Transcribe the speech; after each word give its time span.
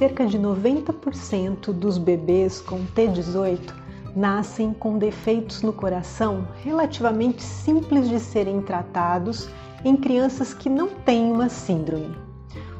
cerca 0.00 0.24
de 0.24 0.38
90% 0.38 1.74
dos 1.74 1.98
bebês 1.98 2.58
com 2.58 2.86
T18 2.86 3.60
nascem 4.16 4.72
com 4.72 4.96
defeitos 4.96 5.60
no 5.60 5.74
coração 5.74 6.48
relativamente 6.64 7.42
simples 7.42 8.08
de 8.08 8.18
serem 8.18 8.62
tratados 8.62 9.50
em 9.84 9.94
crianças 9.98 10.54
que 10.54 10.70
não 10.70 10.88
têm 10.88 11.30
uma 11.30 11.50
síndrome. 11.50 12.16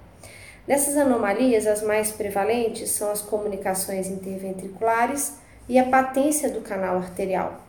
Dessas 0.67 0.97
anomalias, 0.97 1.67
as 1.67 1.83
mais 1.83 2.11
prevalentes 2.11 2.91
são 2.91 3.11
as 3.11 3.21
comunicações 3.21 4.09
interventriculares 4.09 5.35
e 5.69 5.79
a 5.79 5.85
patência 5.85 6.51
do 6.51 6.63
canal 6.63 6.97
arterial. 6.97 7.61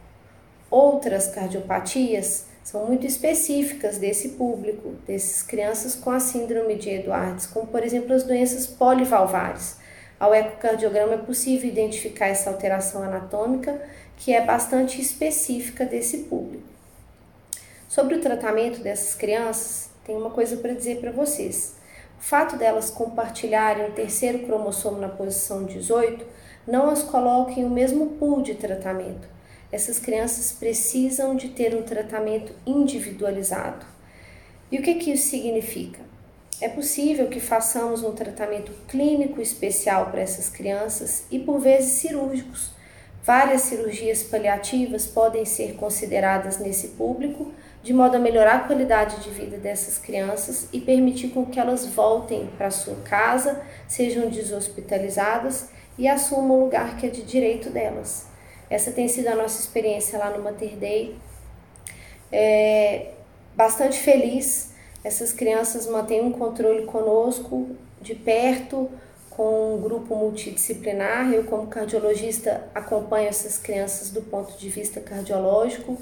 Outras 0.71 1.27
cardiopatias 1.27 2.45
são 2.63 2.85
muito 2.85 3.05
específicas 3.05 3.97
desse 3.97 4.29
público, 4.29 4.93
dessas 5.05 5.43
crianças 5.43 5.93
com 5.93 6.09
a 6.09 6.19
síndrome 6.19 6.75
de 6.75 6.89
Edwards, 6.89 7.45
como 7.45 7.67
por 7.67 7.83
exemplo 7.83 8.13
as 8.13 8.23
doenças 8.23 8.65
polivalvares. 8.65 9.77
Ao 10.19 10.33
ecocardiograma 10.33 11.13
é 11.15 11.17
possível 11.17 11.69
identificar 11.69 12.27
essa 12.27 12.49
alteração 12.49 13.03
anatômica, 13.03 13.79
que 14.17 14.33
é 14.33 14.41
bastante 14.43 15.01
específica 15.01 15.85
desse 15.85 16.19
público. 16.19 16.63
Sobre 17.89 18.15
o 18.15 18.21
tratamento 18.21 18.79
dessas 18.79 19.13
crianças, 19.13 19.89
tem 20.05 20.15
uma 20.15 20.29
coisa 20.29 20.57
para 20.57 20.73
dizer 20.73 20.99
para 20.99 21.11
vocês. 21.11 21.75
Fato 22.25 22.57
delas 22.57 22.89
compartilharem 22.89 23.85
o 23.85 23.91
terceiro 23.91 24.39
cromossomo 24.47 24.99
na 24.99 25.07
posição 25.07 25.63
18 25.63 26.25
não 26.65 26.89
as 26.89 27.03
coloca 27.03 27.51
em 27.51 27.63
o 27.63 27.69
mesmo 27.69 28.13
pool 28.17 28.41
de 28.41 28.55
tratamento. 28.55 29.27
Essas 29.71 29.99
crianças 29.99 30.51
precisam 30.51 31.35
de 31.35 31.49
ter 31.49 31.75
um 31.75 31.83
tratamento 31.83 32.51
individualizado. 32.65 33.85
E 34.71 34.79
o 34.79 34.81
que, 34.81 34.95
que 34.95 35.11
isso 35.11 35.29
significa? 35.29 35.99
É 36.59 36.67
possível 36.67 37.27
que 37.27 37.39
façamos 37.39 38.01
um 38.01 38.13
tratamento 38.13 38.71
clínico 38.87 39.39
especial 39.39 40.07
para 40.07 40.21
essas 40.21 40.49
crianças 40.49 41.25
e 41.29 41.37
por 41.37 41.59
vezes 41.59 41.91
cirúrgicos. 41.91 42.71
Várias 43.23 43.61
cirurgias 43.61 44.23
paliativas 44.23 45.05
podem 45.05 45.45
ser 45.45 45.75
consideradas 45.75 46.57
nesse 46.57 46.87
público 46.87 47.53
de 47.85 47.93
modo 47.93 48.17
a 48.17 48.19
melhorar 48.19 48.55
a 48.55 48.59
qualidade 48.61 49.21
de 49.21 49.29
vida 49.29 49.57
dessas 49.57 49.99
crianças 49.99 50.67
e 50.73 50.81
permitir 50.81 51.27
com 51.27 51.45
que 51.45 51.59
elas 51.59 51.85
voltem 51.85 52.49
para 52.57 52.71
sua 52.71 52.95
casa, 53.03 53.61
sejam 53.87 54.27
deshospitalizadas 54.27 55.69
e 55.95 56.07
assumam 56.07 56.57
o 56.57 56.63
lugar 56.63 56.97
que 56.97 57.05
é 57.05 57.09
de 57.09 57.21
direito 57.21 57.69
delas. 57.69 58.25
Essa 58.71 58.91
tem 58.91 59.07
sido 59.07 59.27
a 59.27 59.35
nossa 59.35 59.61
experiência 59.61 60.17
lá 60.17 60.31
no 60.31 60.43
Mater 60.43 60.75
Dei. 60.77 61.15
É 62.31 63.11
bastante 63.55 63.99
feliz. 63.99 64.73
Essas 65.03 65.31
crianças 65.31 65.85
mantêm 65.85 66.23
um 66.23 66.31
controle 66.31 66.87
conosco 66.87 67.69
de 68.01 68.15
perto, 68.15 68.89
com 69.35 69.75
um 69.75 69.81
grupo 69.81 70.15
multidisciplinar. 70.15 71.31
Eu, 71.31 71.43
como 71.43 71.67
cardiologista, 71.67 72.67
acompanho 72.73 73.27
essas 73.27 73.57
crianças 73.57 74.09
do 74.09 74.21
ponto 74.21 74.57
de 74.57 74.69
vista 74.69 75.01
cardiológico 75.01 75.97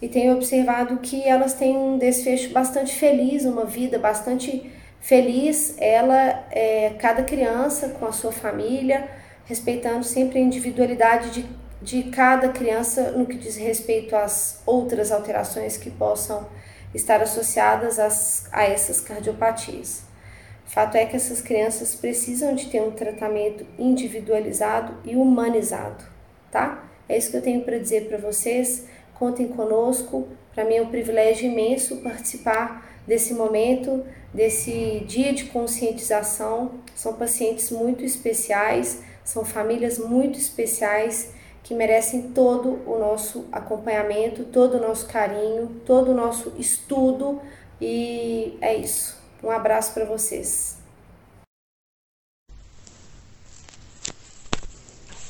e 0.00 0.08
tenho 0.08 0.34
observado 0.34 0.98
que 0.98 1.22
elas 1.26 1.54
têm 1.54 1.76
um 1.76 1.98
desfecho 1.98 2.50
bastante 2.50 2.94
feliz, 2.94 3.44
uma 3.44 3.64
vida 3.64 3.98
bastante 3.98 4.70
feliz. 5.00 5.74
Ela, 5.78 6.46
é, 6.50 6.90
cada 6.98 7.22
criança 7.22 7.88
com 7.90 8.06
a 8.06 8.12
sua 8.12 8.32
família, 8.32 9.08
respeitando 9.46 10.04
sempre 10.04 10.38
a 10.38 10.42
individualidade 10.42 11.30
de, 11.30 11.46
de 11.80 12.10
cada 12.10 12.50
criança 12.50 13.12
no 13.12 13.26
que 13.26 13.36
diz 13.36 13.56
respeito 13.56 14.14
às 14.14 14.62
outras 14.66 15.10
alterações 15.10 15.76
que 15.76 15.90
possam 15.90 16.46
estar 16.94 17.20
associadas 17.22 17.98
às, 17.98 18.46
a 18.52 18.64
essas 18.64 19.00
cardiopatias. 19.00 20.02
Fato 20.66 20.96
é 20.96 21.06
que 21.06 21.16
essas 21.16 21.40
crianças 21.40 21.94
precisam 21.94 22.54
de 22.54 22.66
ter 22.66 22.82
um 22.82 22.90
tratamento 22.90 23.64
individualizado 23.78 24.94
e 25.04 25.16
humanizado, 25.16 26.04
tá? 26.50 26.84
É 27.08 27.16
isso 27.16 27.30
que 27.30 27.36
eu 27.36 27.42
tenho 27.42 27.62
para 27.62 27.78
dizer 27.78 28.08
para 28.08 28.18
vocês. 28.18 28.84
Contem 29.14 29.48
conosco. 29.48 30.28
Para 30.54 30.64
mim 30.64 30.74
é 30.74 30.82
um 30.82 30.88
privilégio 30.88 31.50
imenso 31.50 31.98
participar 31.98 33.00
desse 33.06 33.32
momento, 33.32 34.04
desse 34.34 35.04
dia 35.06 35.32
de 35.32 35.44
conscientização. 35.44 36.72
São 36.94 37.14
pacientes 37.14 37.70
muito 37.70 38.04
especiais, 38.04 39.02
são 39.24 39.44
famílias 39.44 39.98
muito 39.98 40.38
especiais 40.38 41.32
que 41.62 41.74
merecem 41.74 42.30
todo 42.30 42.80
o 42.86 42.98
nosso 42.98 43.46
acompanhamento, 43.50 44.44
todo 44.44 44.76
o 44.76 44.80
nosso 44.80 45.06
carinho, 45.06 45.80
todo 45.84 46.12
o 46.12 46.14
nosso 46.14 46.52
estudo 46.58 47.40
e 47.80 48.56
é 48.60 48.74
isso. 48.74 49.15
Um 49.42 49.50
abraço 49.50 49.92
para 49.92 50.04
vocês. 50.04 50.76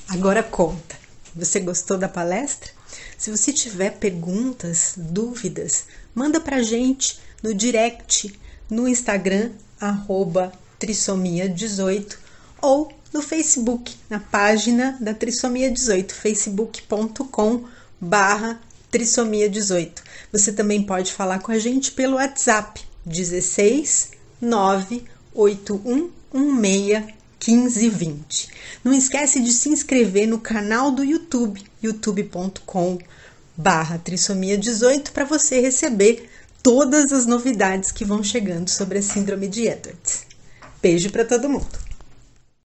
Agora 0.09 0.43
conta. 0.43 0.97
Você 1.35 1.61
gostou 1.61 1.99
da 1.99 2.09
palestra? 2.09 2.71
Se 3.19 3.31
você 3.31 3.53
tiver 3.53 3.99
perguntas, 3.99 4.95
dúvidas, 4.97 5.87
manda 6.15 6.41
pra 6.41 6.63
gente 6.63 7.19
no 7.43 7.53
direct 7.53 8.39
no 8.71 8.89
Instagram 8.89 9.53
arroba 9.81 10.53
trissomia18 10.81 12.17
ou 12.61 12.93
no 13.13 13.23
Facebook, 13.23 13.97
na 14.11 14.21
página 14.21 14.97
da 15.01 15.15
Trissomia 15.15 15.71
18, 15.71 16.15
facebook.com 16.15 17.65
barra 18.01 18.61
trissomia 18.91 19.49
18. 19.49 20.03
Você 20.33 20.53
também 20.53 20.83
pode 20.83 21.13
falar 21.13 21.39
com 21.41 21.53
a 21.53 21.59
gente 21.59 21.93
pelo 21.93 22.17
WhatsApp 22.17 22.85
16 23.07 24.11
98116 24.41 27.17
1520. 27.47 28.49
Não 28.83 28.93
esquece 28.93 29.41
de 29.41 29.53
se 29.53 29.69
inscrever 29.69 30.27
no 30.27 30.41
canal 30.41 30.91
do 30.91 31.05
YouTube, 31.05 31.63
youtube.com 31.83 32.99
barra 33.57 33.99
trissomia 33.99 34.59
18 34.59 35.13
para 35.13 35.25
você 35.25 35.61
receber 35.61 36.29
todas 36.63 37.13
as 37.13 37.27
novidades 37.27 37.93
que 37.93 38.05
vão 38.05 38.23
chegando 38.23 38.69
sobre 38.69 38.99
a 38.99 39.03
síndrome 39.03 39.49
de 39.49 39.67
Edwards. 39.67 40.27
Beijo 40.83 41.11
para 41.11 41.25
todo 41.25 41.49
mundo! 41.49 41.86